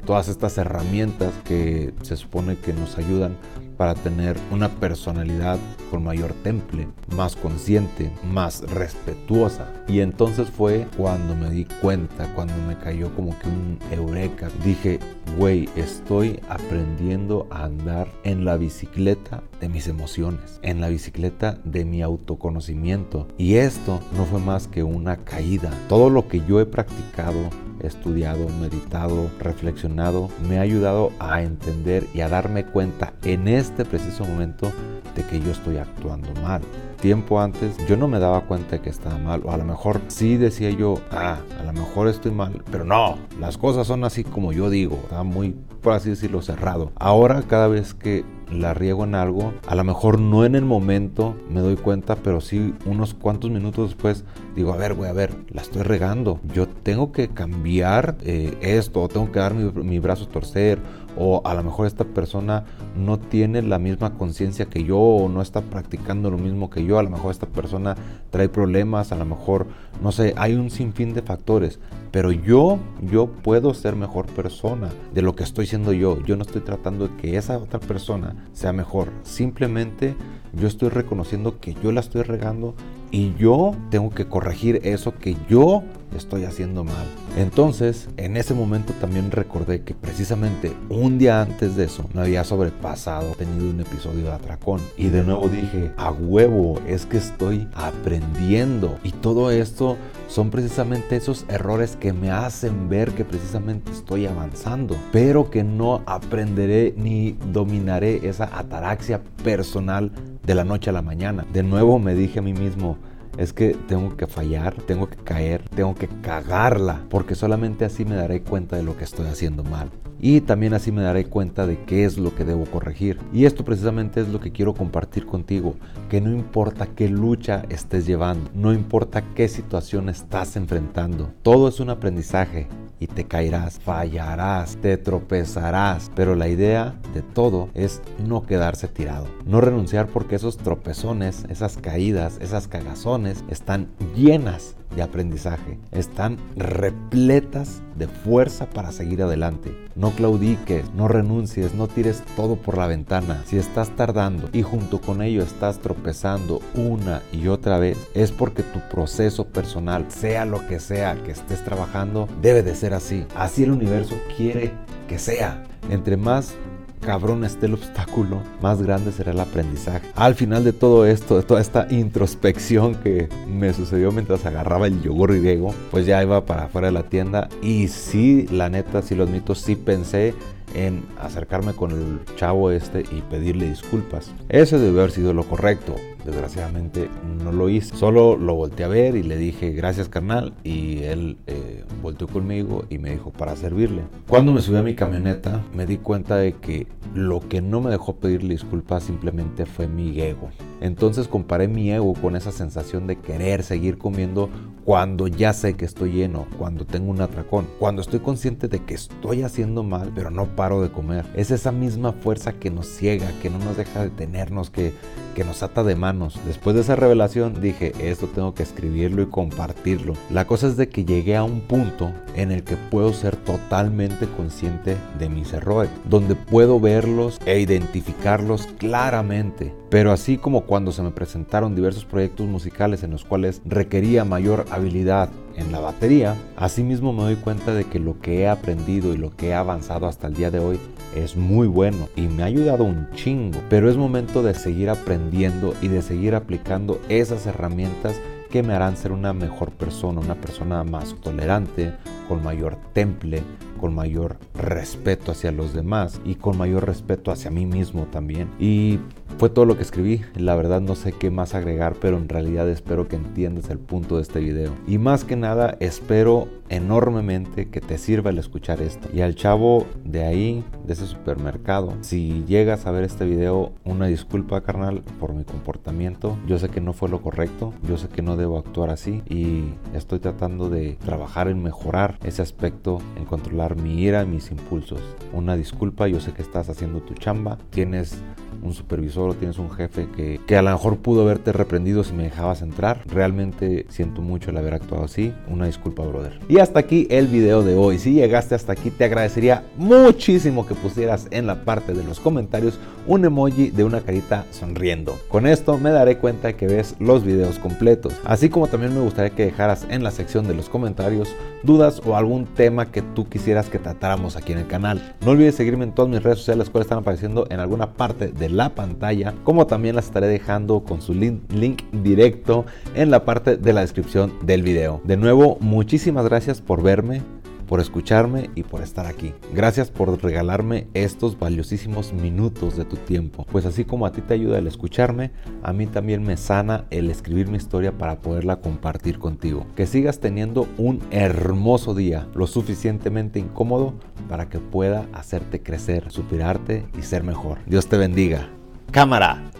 todas 0.06 0.28
estas 0.28 0.58
herramientas 0.58 1.32
que 1.44 1.92
se 2.02 2.16
supone 2.16 2.56
que 2.56 2.72
nos 2.72 2.98
ayudan 2.98 3.36
para 3.76 3.94
tener 3.94 4.36
una 4.50 4.68
personalidad 4.68 5.58
con 5.90 6.04
mayor 6.04 6.32
temple, 6.44 6.86
más 7.16 7.34
consciente, 7.34 8.12
más 8.24 8.60
respetuosa. 8.60 9.66
Y 9.88 10.00
entonces 10.00 10.50
fue 10.50 10.86
cuando 10.96 11.34
me 11.34 11.50
di 11.50 11.64
cuenta, 11.64 12.32
cuando 12.34 12.54
me 12.68 12.78
cayó 12.78 13.12
como 13.16 13.36
que 13.40 13.48
un 13.48 13.78
eureka. 13.90 14.48
Dije, 14.64 15.00
güey, 15.36 15.68
estoy 15.74 16.38
aprendiendo 16.48 17.48
a 17.50 17.64
andar 17.64 18.08
en 18.22 18.44
la 18.44 18.56
bicicleta 18.56 19.42
de 19.60 19.68
mis 19.68 19.88
emociones, 19.88 20.60
en 20.62 20.80
la 20.80 20.88
bicicleta 20.88 21.58
de 21.64 21.84
mi 21.84 22.02
autoconocimiento. 22.02 23.26
Y 23.36 23.54
esto 23.54 24.00
no 24.16 24.26
fue 24.26 24.38
más 24.38 24.68
que 24.68 24.84
una 24.84 25.16
caída. 25.16 25.70
Todo 25.88 26.08
lo 26.08 26.28
que 26.28 26.40
yo 26.46 26.60
he 26.60 26.66
practicado, 26.66 27.50
estudiado, 27.82 28.48
meditado, 28.60 29.30
reflexionado, 29.38 30.30
me 30.48 30.58
ha 30.58 30.62
ayudado 30.62 31.12
a 31.18 31.42
entender 31.42 32.06
y 32.14 32.20
a 32.20 32.28
darme 32.28 32.64
cuenta 32.64 33.12
en 33.24 33.48
este 33.48 33.84
preciso 33.84 34.24
momento 34.24 34.72
de 35.14 35.24
que 35.24 35.40
yo 35.40 35.50
estoy 35.50 35.76
actuando 35.76 36.32
mal. 36.42 36.62
Tiempo 37.02 37.40
antes 37.40 37.76
yo 37.88 37.96
no 37.96 38.06
me 38.06 38.20
daba 38.20 38.42
cuenta 38.42 38.80
que 38.80 38.88
estaba 38.88 39.18
mal, 39.18 39.42
o 39.44 39.50
a 39.50 39.56
lo 39.56 39.64
mejor 39.64 40.00
sí 40.06 40.36
decía 40.36 40.70
yo, 40.70 41.00
ah, 41.10 41.38
a 41.58 41.64
lo 41.64 41.72
mejor 41.72 42.06
estoy 42.06 42.30
mal, 42.30 42.62
pero 42.70 42.84
no, 42.84 43.18
las 43.40 43.58
cosas 43.58 43.88
son 43.88 44.04
así 44.04 44.22
como 44.22 44.52
yo 44.52 44.70
digo, 44.70 45.00
estaba 45.02 45.24
muy, 45.24 45.56
por 45.80 45.94
así 45.94 46.10
decirlo, 46.10 46.42
cerrado. 46.42 46.92
Ahora 46.94 47.42
cada 47.42 47.66
vez 47.66 47.92
que 47.92 48.24
la 48.52 48.72
riego 48.72 49.02
en 49.02 49.16
algo, 49.16 49.52
a 49.66 49.74
lo 49.74 49.82
mejor 49.82 50.20
no 50.20 50.44
en 50.44 50.54
el 50.54 50.64
momento 50.64 51.34
me 51.50 51.60
doy 51.60 51.74
cuenta, 51.74 52.14
pero 52.14 52.40
sí 52.40 52.72
unos 52.84 53.14
cuantos 53.14 53.50
minutos 53.50 53.90
después 53.90 54.24
digo, 54.54 54.72
a 54.72 54.76
ver, 54.76 54.94
güey, 54.94 55.10
a 55.10 55.14
ver, 55.14 55.34
la 55.50 55.62
estoy 55.62 55.82
regando. 55.82 56.38
Yo 56.54 56.68
tengo 56.68 57.10
que 57.10 57.28
cambiar 57.28 58.16
eh, 58.22 58.56
esto, 58.60 59.08
tengo 59.08 59.32
que 59.32 59.40
dar 59.40 59.54
mi, 59.54 59.70
mi 59.82 59.98
brazo 59.98 60.24
a 60.24 60.28
torcer, 60.28 60.78
o 61.16 61.42
a 61.44 61.54
lo 61.54 61.62
mejor 61.62 61.86
esta 61.86 62.04
persona 62.04 62.64
no 62.96 63.18
tiene 63.18 63.62
la 63.62 63.78
misma 63.78 64.14
conciencia 64.14 64.66
que 64.66 64.84
yo, 64.84 64.98
o 64.98 65.28
no 65.28 65.42
está 65.42 65.60
practicando 65.60 66.30
lo 66.30 66.38
mismo 66.38 66.70
que 66.70 66.84
yo, 66.84 66.98
a 66.98 67.02
lo 67.02 67.10
mejor 67.10 67.30
esta 67.30 67.46
persona 67.46 67.96
trae 68.30 68.48
problemas, 68.48 69.12
a 69.12 69.16
lo 69.16 69.24
mejor, 69.24 69.66
no 70.02 70.12
sé, 70.12 70.34
hay 70.36 70.54
un 70.54 70.70
sinfín 70.70 71.14
de 71.14 71.22
factores, 71.22 71.78
pero 72.12 72.30
yo, 72.30 72.78
yo 73.00 73.26
puedo 73.26 73.74
ser 73.74 73.96
mejor 73.96 74.26
persona 74.26 74.90
de 75.12 75.22
lo 75.22 75.34
que 75.34 75.42
estoy 75.42 75.66
siendo 75.66 75.92
yo. 75.92 76.22
Yo 76.22 76.36
no 76.36 76.42
estoy 76.42 76.60
tratando 76.60 77.08
de 77.08 77.16
que 77.16 77.36
esa 77.36 77.56
otra 77.56 77.80
persona 77.80 78.36
sea 78.52 78.72
mejor. 78.72 79.08
Simplemente 79.22 80.14
yo 80.52 80.68
estoy 80.68 80.90
reconociendo 80.90 81.58
que 81.58 81.74
yo 81.82 81.90
la 81.90 82.00
estoy 82.00 82.22
regando 82.22 82.74
y 83.10 83.34
yo 83.34 83.74
tengo 83.90 84.10
que 84.10 84.26
corregir 84.26 84.80
eso 84.84 85.14
que 85.18 85.36
yo 85.48 85.82
estoy 86.16 86.44
haciendo 86.44 86.84
mal. 86.84 87.06
Entonces, 87.36 88.08
en 88.16 88.36
ese 88.36 88.54
momento 88.54 88.92
también 89.00 89.30
recordé 89.30 89.82
que 89.82 89.94
precisamente 89.94 90.72
un 90.88 91.18
día 91.18 91.40
antes 91.40 91.76
de 91.76 91.84
eso 91.84 92.08
me 92.14 92.22
había 92.22 92.44
sobrepasado, 92.44 93.32
tenido 93.34 93.70
un 93.70 93.80
episodio 93.80 94.24
de 94.24 94.32
atracón. 94.32 94.80
Y 94.96 95.08
de 95.08 95.22
nuevo 95.22 95.48
dije, 95.48 95.92
a 95.96 96.10
huevo, 96.10 96.80
es 96.86 97.06
que 97.06 97.18
estoy 97.18 97.68
aprendiendo. 97.74 98.98
Y 99.02 99.12
todo 99.12 99.50
esto 99.50 99.96
son 100.32 100.48
precisamente 100.48 101.16
esos 101.16 101.44
errores 101.48 101.94
que 101.96 102.14
me 102.14 102.30
hacen 102.30 102.88
ver 102.88 103.10
que 103.10 103.22
precisamente 103.22 103.92
estoy 103.92 104.24
avanzando, 104.24 104.96
pero 105.12 105.50
que 105.50 105.62
no 105.62 106.00
aprenderé 106.06 106.94
ni 106.96 107.36
dominaré 107.52 108.26
esa 108.26 108.44
ataraxia 108.58 109.20
personal 109.44 110.10
de 110.42 110.54
la 110.54 110.64
noche 110.64 110.88
a 110.88 110.94
la 110.94 111.02
mañana. 111.02 111.44
De 111.52 111.62
nuevo 111.62 111.98
me 111.98 112.14
dije 112.14 112.38
a 112.38 112.42
mí 112.42 112.54
mismo, 112.54 112.96
es 113.36 113.52
que 113.52 113.76
tengo 113.88 114.16
que 114.16 114.26
fallar, 114.26 114.74
tengo 114.86 115.08
que 115.08 115.16
caer, 115.16 115.62
tengo 115.74 115.94
que 115.94 116.08
cagarla, 116.22 117.02
porque 117.08 117.34
solamente 117.34 117.84
así 117.84 118.04
me 118.04 118.14
daré 118.14 118.42
cuenta 118.42 118.76
de 118.76 118.82
lo 118.82 118.96
que 118.96 119.04
estoy 119.04 119.26
haciendo 119.26 119.64
mal. 119.64 119.90
Y 120.24 120.40
también 120.40 120.72
así 120.72 120.92
me 120.92 121.02
daré 121.02 121.24
cuenta 121.24 121.66
de 121.66 121.82
qué 121.82 122.04
es 122.04 122.16
lo 122.16 122.32
que 122.34 122.44
debo 122.44 122.64
corregir. 122.66 123.18
Y 123.32 123.44
esto 123.44 123.64
precisamente 123.64 124.20
es 124.20 124.28
lo 124.28 124.38
que 124.38 124.52
quiero 124.52 124.72
compartir 124.72 125.26
contigo, 125.26 125.74
que 126.08 126.20
no 126.20 126.30
importa 126.30 126.86
qué 126.86 127.08
lucha 127.08 127.64
estés 127.70 128.06
llevando, 128.06 128.48
no 128.54 128.72
importa 128.72 129.24
qué 129.34 129.48
situación 129.48 130.08
estás 130.08 130.54
enfrentando, 130.54 131.32
todo 131.42 131.68
es 131.68 131.80
un 131.80 131.90
aprendizaje 131.90 132.68
y 133.00 133.08
te 133.08 133.24
caerás, 133.24 133.80
fallarás, 133.80 134.76
te 134.76 134.96
tropezarás, 134.96 136.12
pero 136.14 136.36
la 136.36 136.48
idea 136.48 136.94
de 137.14 137.22
todo 137.22 137.68
es 137.74 138.00
no 138.24 138.44
quedarse 138.46 138.86
tirado, 138.86 139.26
no 139.44 139.60
renunciar 139.60 140.06
porque 140.06 140.36
esos 140.36 140.56
tropezones, 140.56 141.44
esas 141.48 141.78
caídas, 141.78 142.38
esas 142.40 142.68
cagazones 142.68 143.21
están 143.26 143.88
llenas 144.14 144.76
de 144.94 145.02
aprendizaje, 145.02 145.78
están 145.90 146.36
repletas 146.56 147.82
de 147.96 148.08
fuerza 148.08 148.68
para 148.68 148.92
seguir 148.92 149.22
adelante. 149.22 149.74
No 149.94 150.10
claudiques, 150.10 150.92
no 150.94 151.08
renuncies, 151.08 151.74
no 151.74 151.88
tires 151.88 152.22
todo 152.36 152.56
por 152.56 152.76
la 152.76 152.86
ventana. 152.86 153.42
Si 153.46 153.56
estás 153.56 153.90
tardando 153.96 154.48
y 154.52 154.62
junto 154.62 155.00
con 155.00 155.22
ello 155.22 155.42
estás 155.42 155.78
tropezando 155.78 156.60
una 156.74 157.22
y 157.32 157.48
otra 157.48 157.78
vez, 157.78 157.98
es 158.14 158.32
porque 158.32 158.62
tu 158.62 158.80
proceso 158.90 159.46
personal, 159.46 160.06
sea 160.10 160.44
lo 160.44 160.66
que 160.66 160.80
sea 160.80 161.22
que 161.22 161.32
estés 161.32 161.64
trabajando, 161.64 162.28
debe 162.40 162.62
de 162.62 162.74
ser 162.74 162.94
así. 162.94 163.26
Así 163.34 163.64
el 163.64 163.72
universo 163.72 164.16
quiere 164.36 164.72
que 165.08 165.18
sea. 165.18 165.64
Entre 165.90 166.16
más 166.16 166.54
cabrón 167.02 167.44
esté 167.44 167.66
el 167.66 167.74
obstáculo, 167.74 168.40
más 168.62 168.80
grande 168.80 169.12
será 169.12 169.32
el 169.32 169.40
aprendizaje. 169.40 170.08
Al 170.14 170.34
final 170.34 170.64
de 170.64 170.72
todo 170.72 171.04
esto, 171.04 171.36
de 171.36 171.42
toda 171.42 171.60
esta 171.60 171.86
introspección 171.90 172.94
que 172.94 173.28
me 173.46 173.74
sucedió 173.74 174.12
mientras 174.12 174.46
agarraba 174.46 174.86
el 174.86 175.02
yogur 175.02 175.38
griego, 175.38 175.74
pues 175.90 176.06
ya 176.06 176.22
iba 176.22 176.46
para 176.46 176.64
afuera 176.64 176.86
de 176.86 176.92
la 176.92 177.02
tienda 177.02 177.48
y 177.60 177.88
sí, 177.88 178.46
la 178.50 178.70
neta, 178.70 179.02
sí 179.02 179.14
lo 179.14 179.24
admito, 179.24 179.54
sí 179.54 179.76
pensé 179.76 180.34
en 180.74 181.04
acercarme 181.20 181.74
con 181.74 181.90
el 181.90 182.36
chavo 182.36 182.70
este 182.70 183.00
y 183.00 183.20
pedirle 183.22 183.68
disculpas. 183.68 184.32
Ese 184.48 184.78
debe 184.78 185.00
haber 185.00 185.10
sido 185.10 185.32
lo 185.34 185.44
correcto. 185.44 185.96
Desgraciadamente 186.24 187.08
no 187.42 187.52
lo 187.52 187.68
hice. 187.68 187.96
Solo 187.96 188.36
lo 188.36 188.54
volteé 188.54 188.84
a 188.84 188.88
ver 188.88 189.16
y 189.16 189.22
le 189.22 189.36
dije 189.36 189.70
gracias 189.70 190.08
carnal 190.08 190.54
y 190.62 191.02
él 191.02 191.38
eh, 191.46 191.84
volteó 192.02 192.26
conmigo 192.28 192.84
y 192.90 192.98
me 192.98 193.10
dijo 193.10 193.30
para 193.30 193.56
servirle. 193.56 194.02
Cuando 194.28 194.52
me 194.52 194.60
subí 194.60 194.76
a 194.76 194.82
mi 194.82 194.94
camioneta 194.94 195.62
me 195.74 195.86
di 195.86 195.98
cuenta 195.98 196.36
de 196.36 196.54
que 196.54 196.86
lo 197.14 197.40
que 197.40 197.60
no 197.60 197.80
me 197.80 197.90
dejó 197.90 198.16
pedirle 198.16 198.54
disculpas 198.54 199.04
simplemente 199.04 199.66
fue 199.66 199.86
mi 199.86 200.20
ego. 200.20 200.50
Entonces 200.80 201.28
comparé 201.28 201.68
mi 201.68 201.90
ego 201.90 202.14
con 202.14 202.36
esa 202.36 202.52
sensación 202.52 203.06
de 203.06 203.16
querer 203.16 203.62
seguir 203.62 203.98
comiendo 203.98 204.50
cuando 204.84 205.28
ya 205.28 205.52
sé 205.52 205.74
que 205.74 205.84
estoy 205.84 206.12
lleno, 206.12 206.46
cuando 206.58 206.84
tengo 206.84 207.10
un 207.10 207.20
atracón, 207.20 207.68
cuando 207.78 208.02
estoy 208.02 208.20
consciente 208.20 208.66
de 208.68 208.80
que 208.80 208.94
estoy 208.94 209.42
haciendo 209.42 209.82
mal, 209.82 210.10
pero 210.14 210.30
no 210.30 210.56
paro 210.56 210.82
de 210.82 210.90
comer. 210.90 211.24
Es 211.36 211.50
esa 211.50 211.70
misma 211.70 212.12
fuerza 212.12 212.54
que 212.54 212.70
nos 212.70 212.88
ciega, 212.88 213.30
que 213.40 213.50
no 213.50 213.58
nos 213.58 213.76
deja 213.76 214.02
detenernos, 214.02 214.70
que, 214.70 214.92
que 215.32 215.44
nos 215.44 215.62
ata 215.62 215.82
de 215.84 215.96
manos. 215.96 216.38
Después 216.46 216.74
de 216.74 216.82
esa 216.82 216.96
revelación 216.96 217.60
dije, 217.60 217.92
esto 218.00 218.26
tengo 218.26 218.54
que 218.54 218.62
escribirlo 218.62 219.22
y 219.22 219.26
compartirlo. 219.26 220.14
La 220.30 220.46
cosa 220.46 220.68
es 220.68 220.76
de 220.76 220.88
que 220.88 221.04
llegué 221.04 221.36
a 221.36 221.44
un 221.44 221.60
punto 221.60 222.12
en 222.34 222.50
el 222.52 222.64
que 222.64 222.76
puedo 222.76 223.12
ser 223.12 223.36
totalmente 223.36 224.26
consciente 224.26 224.96
de 225.18 225.28
mis 225.28 225.52
errores, 225.52 225.90
donde 226.04 226.34
puedo 226.34 226.80
verlos 226.80 227.38
e 227.46 227.60
identificarlos 227.60 228.66
claramente. 228.78 229.74
Pero 229.90 230.12
así 230.12 230.38
como 230.38 230.62
cuando 230.62 230.92
se 230.92 231.02
me 231.02 231.10
presentaron 231.10 231.74
diversos 231.74 232.04
proyectos 232.04 232.46
musicales 232.46 233.02
en 233.02 233.10
los 233.10 233.24
cuales 233.24 233.60
requería 233.64 234.24
mayor 234.24 234.64
habilidad 234.70 235.28
en 235.56 235.72
la 235.72 235.80
batería, 235.80 236.36
asimismo 236.56 237.12
me 237.12 237.22
doy 237.22 237.36
cuenta 237.36 237.74
de 237.74 237.84
que 237.84 237.98
lo 237.98 238.20
que 238.20 238.40
he 238.40 238.48
aprendido 238.48 239.12
y 239.12 239.16
lo 239.16 239.34
que 239.34 239.48
he 239.48 239.54
avanzado 239.54 240.06
hasta 240.06 240.26
el 240.26 240.34
día 240.34 240.50
de 240.50 240.58
hoy 240.58 240.78
es 241.14 241.36
muy 241.36 241.66
bueno 241.66 242.08
y 242.16 242.22
me 242.22 242.42
ha 242.42 242.46
ayudado 242.46 242.84
un 242.84 243.08
chingo. 243.14 243.60
Pero 243.68 243.90
es 243.90 243.96
momento 243.96 244.42
de 244.42 244.54
seguir 244.54 244.90
aprendiendo 244.90 245.74
y 245.82 245.88
de 245.88 246.02
seguir 246.02 246.34
aplicando 246.34 247.00
esas 247.08 247.46
herramientas 247.46 248.20
que 248.50 248.62
me 248.62 248.74
harán 248.74 248.96
ser 248.96 249.12
una 249.12 249.32
mejor 249.32 249.70
persona, 249.70 250.20
una 250.20 250.34
persona 250.34 250.84
más 250.84 251.14
tolerante, 251.22 251.92
con 252.28 252.42
mayor 252.42 252.76
temple, 252.92 253.42
con 253.82 253.96
mayor 253.96 254.36
respeto 254.54 255.32
hacia 255.32 255.50
los 255.50 255.74
demás 255.74 256.20
y 256.24 256.36
con 256.36 256.56
mayor 256.56 256.86
respeto 256.86 257.32
hacia 257.32 257.50
mí 257.50 257.66
mismo 257.66 258.06
también. 258.12 258.48
Y 258.60 259.00
fue 259.38 259.50
todo 259.50 259.64
lo 259.64 259.76
que 259.76 259.82
escribí. 259.82 260.20
La 260.36 260.54
verdad 260.54 260.80
no 260.80 260.94
sé 260.94 261.10
qué 261.10 261.32
más 261.32 261.56
agregar, 261.56 261.96
pero 262.00 262.16
en 262.16 262.28
realidad 262.28 262.68
espero 262.68 263.08
que 263.08 263.16
entiendas 263.16 263.70
el 263.70 263.80
punto 263.80 264.16
de 264.16 264.22
este 264.22 264.38
video. 264.38 264.72
Y 264.86 264.98
más 264.98 265.24
que 265.24 265.34
nada, 265.34 265.76
espero 265.80 266.46
enormemente 266.68 267.68
que 267.68 267.80
te 267.80 267.98
sirva 267.98 268.30
el 268.30 268.38
escuchar 268.38 268.80
esto. 268.80 269.08
Y 269.12 269.20
al 269.20 269.34
chavo 269.34 269.86
de 270.04 270.24
ahí, 270.24 270.64
de 270.86 270.92
ese 270.92 271.06
supermercado, 271.06 271.94
si 272.00 272.44
llegas 272.46 272.86
a 272.86 272.92
ver 272.92 273.04
este 273.04 273.24
video, 273.24 273.72
una 273.84 274.06
disculpa 274.06 274.62
carnal 274.62 275.02
por 275.20 275.34
mi 275.34 275.44
comportamiento. 275.44 276.38
Yo 276.46 276.58
sé 276.58 276.68
que 276.68 276.80
no 276.80 276.92
fue 276.92 277.08
lo 277.08 277.20
correcto, 277.20 277.74
yo 277.86 277.98
sé 277.98 278.08
que 278.08 278.22
no 278.22 278.36
debo 278.36 278.58
actuar 278.58 278.90
así 278.90 279.22
y 279.28 279.74
estoy 279.94 280.20
tratando 280.20 280.70
de 280.70 280.96
trabajar 281.04 281.48
en 281.48 281.62
mejorar 281.62 282.18
ese 282.24 282.42
aspecto, 282.42 283.00
en 283.16 283.24
controlar 283.24 283.71
mi 283.76 284.02
ira, 284.02 284.24
mis 284.24 284.50
impulsos. 284.50 285.00
Una 285.32 285.56
disculpa, 285.56 286.08
yo 286.08 286.20
sé 286.20 286.32
que 286.32 286.42
estás 286.42 286.68
haciendo 286.68 287.00
tu 287.00 287.14
chamba, 287.14 287.58
tienes 287.70 288.22
un 288.62 288.74
supervisor 288.74 289.34
tienes 289.34 289.58
un 289.58 289.70
jefe 289.70 290.08
que, 290.16 290.40
que 290.46 290.56
a 290.56 290.62
lo 290.62 290.70
mejor 290.70 290.98
pudo 290.98 291.22
haberte 291.22 291.52
reprendido 291.52 292.04
si 292.04 292.12
me 292.12 292.24
dejabas 292.24 292.62
entrar. 292.62 293.02
Realmente 293.06 293.86
siento 293.88 294.22
mucho 294.22 294.50
el 294.50 294.56
haber 294.56 294.74
actuado 294.74 295.04
así. 295.04 295.32
Una 295.48 295.66
disculpa, 295.66 296.04
brother. 296.04 296.38
Y 296.48 296.58
hasta 296.58 296.80
aquí 296.80 297.06
el 297.10 297.26
video 297.26 297.62
de 297.62 297.74
hoy. 297.74 297.98
Si 297.98 298.12
llegaste 298.12 298.54
hasta 298.54 298.72
aquí, 298.72 298.90
te 298.90 299.04
agradecería 299.04 299.64
muchísimo 299.76 300.66
que 300.66 300.74
pusieras 300.74 301.26
en 301.30 301.46
la 301.46 301.64
parte 301.64 301.94
de 301.94 302.04
los 302.04 302.20
comentarios 302.20 302.78
un 303.06 303.24
emoji 303.24 303.70
de 303.70 303.84
una 303.84 304.00
carita 304.00 304.46
sonriendo. 304.50 305.18
Con 305.28 305.46
esto 305.46 305.78
me 305.78 305.90
daré 305.90 306.18
cuenta 306.18 306.52
que 306.52 306.66
ves 306.66 306.94
los 307.00 307.24
videos 307.24 307.58
completos. 307.58 308.14
Así 308.24 308.48
como 308.48 308.68
también 308.68 308.94
me 308.94 309.00
gustaría 309.00 309.34
que 309.34 309.46
dejaras 309.46 309.86
en 309.88 310.02
la 310.02 310.10
sección 310.10 310.46
de 310.46 310.54
los 310.54 310.68
comentarios 310.68 311.34
dudas 311.62 312.00
o 312.04 312.16
algún 312.16 312.46
tema 312.46 312.90
que 312.90 313.02
tú 313.02 313.28
quisieras 313.28 313.68
que 313.68 313.78
tratáramos 313.78 314.36
aquí 314.36 314.52
en 314.52 314.58
el 314.58 314.66
canal. 314.66 315.14
No 315.24 315.32
olvides 315.32 315.54
seguirme 315.54 315.84
en 315.84 315.92
todas 315.92 316.10
mis 316.10 316.22
redes 316.22 316.38
sociales, 316.38 316.58
las 316.58 316.70
cuales 316.70 316.86
están 316.86 316.98
apareciendo 316.98 317.46
en 317.50 317.60
alguna 317.60 317.92
parte 317.92 318.28
de 318.28 318.48
la 318.52 318.74
pantalla, 318.74 319.34
como 319.44 319.66
también 319.66 319.96
las 319.96 320.06
estaré 320.06 320.28
dejando 320.28 320.84
con 320.84 321.00
su 321.02 321.14
link, 321.14 321.42
link 321.52 321.82
directo 321.92 322.64
en 322.94 323.10
la 323.10 323.24
parte 323.24 323.56
de 323.56 323.72
la 323.72 323.80
descripción 323.80 324.32
del 324.44 324.62
video. 324.62 325.00
De 325.04 325.16
nuevo, 325.16 325.56
muchísimas 325.60 326.24
gracias 326.24 326.60
por 326.60 326.82
verme 326.82 327.22
por 327.72 327.80
escucharme 327.80 328.50
y 328.54 328.64
por 328.64 328.82
estar 328.82 329.06
aquí. 329.06 329.32
Gracias 329.54 329.90
por 329.90 330.22
regalarme 330.22 330.88
estos 330.92 331.38
valiosísimos 331.38 332.12
minutos 332.12 332.76
de 332.76 332.84
tu 332.84 332.96
tiempo. 332.96 333.46
Pues 333.50 333.64
así 333.64 333.86
como 333.86 334.04
a 334.04 334.12
ti 334.12 334.20
te 334.20 334.34
ayuda 334.34 334.58
el 334.58 334.66
escucharme, 334.66 335.30
a 335.62 335.72
mí 335.72 335.86
también 335.86 336.22
me 336.22 336.36
sana 336.36 336.84
el 336.90 337.08
escribir 337.10 337.48
mi 337.48 337.56
historia 337.56 337.96
para 337.96 338.20
poderla 338.20 338.60
compartir 338.60 339.18
contigo. 339.18 339.64
Que 339.74 339.86
sigas 339.86 340.20
teniendo 340.20 340.68
un 340.76 341.00
hermoso 341.10 341.94
día, 341.94 342.28
lo 342.34 342.46
suficientemente 342.46 343.38
incómodo 343.38 343.94
para 344.28 344.50
que 344.50 344.58
pueda 344.58 345.06
hacerte 345.14 345.62
crecer, 345.62 346.10
superarte 346.10 346.84
y 346.98 347.00
ser 347.00 347.24
mejor. 347.24 347.56
Dios 347.64 347.86
te 347.86 347.96
bendiga. 347.96 348.50
Cámara. 348.90 349.50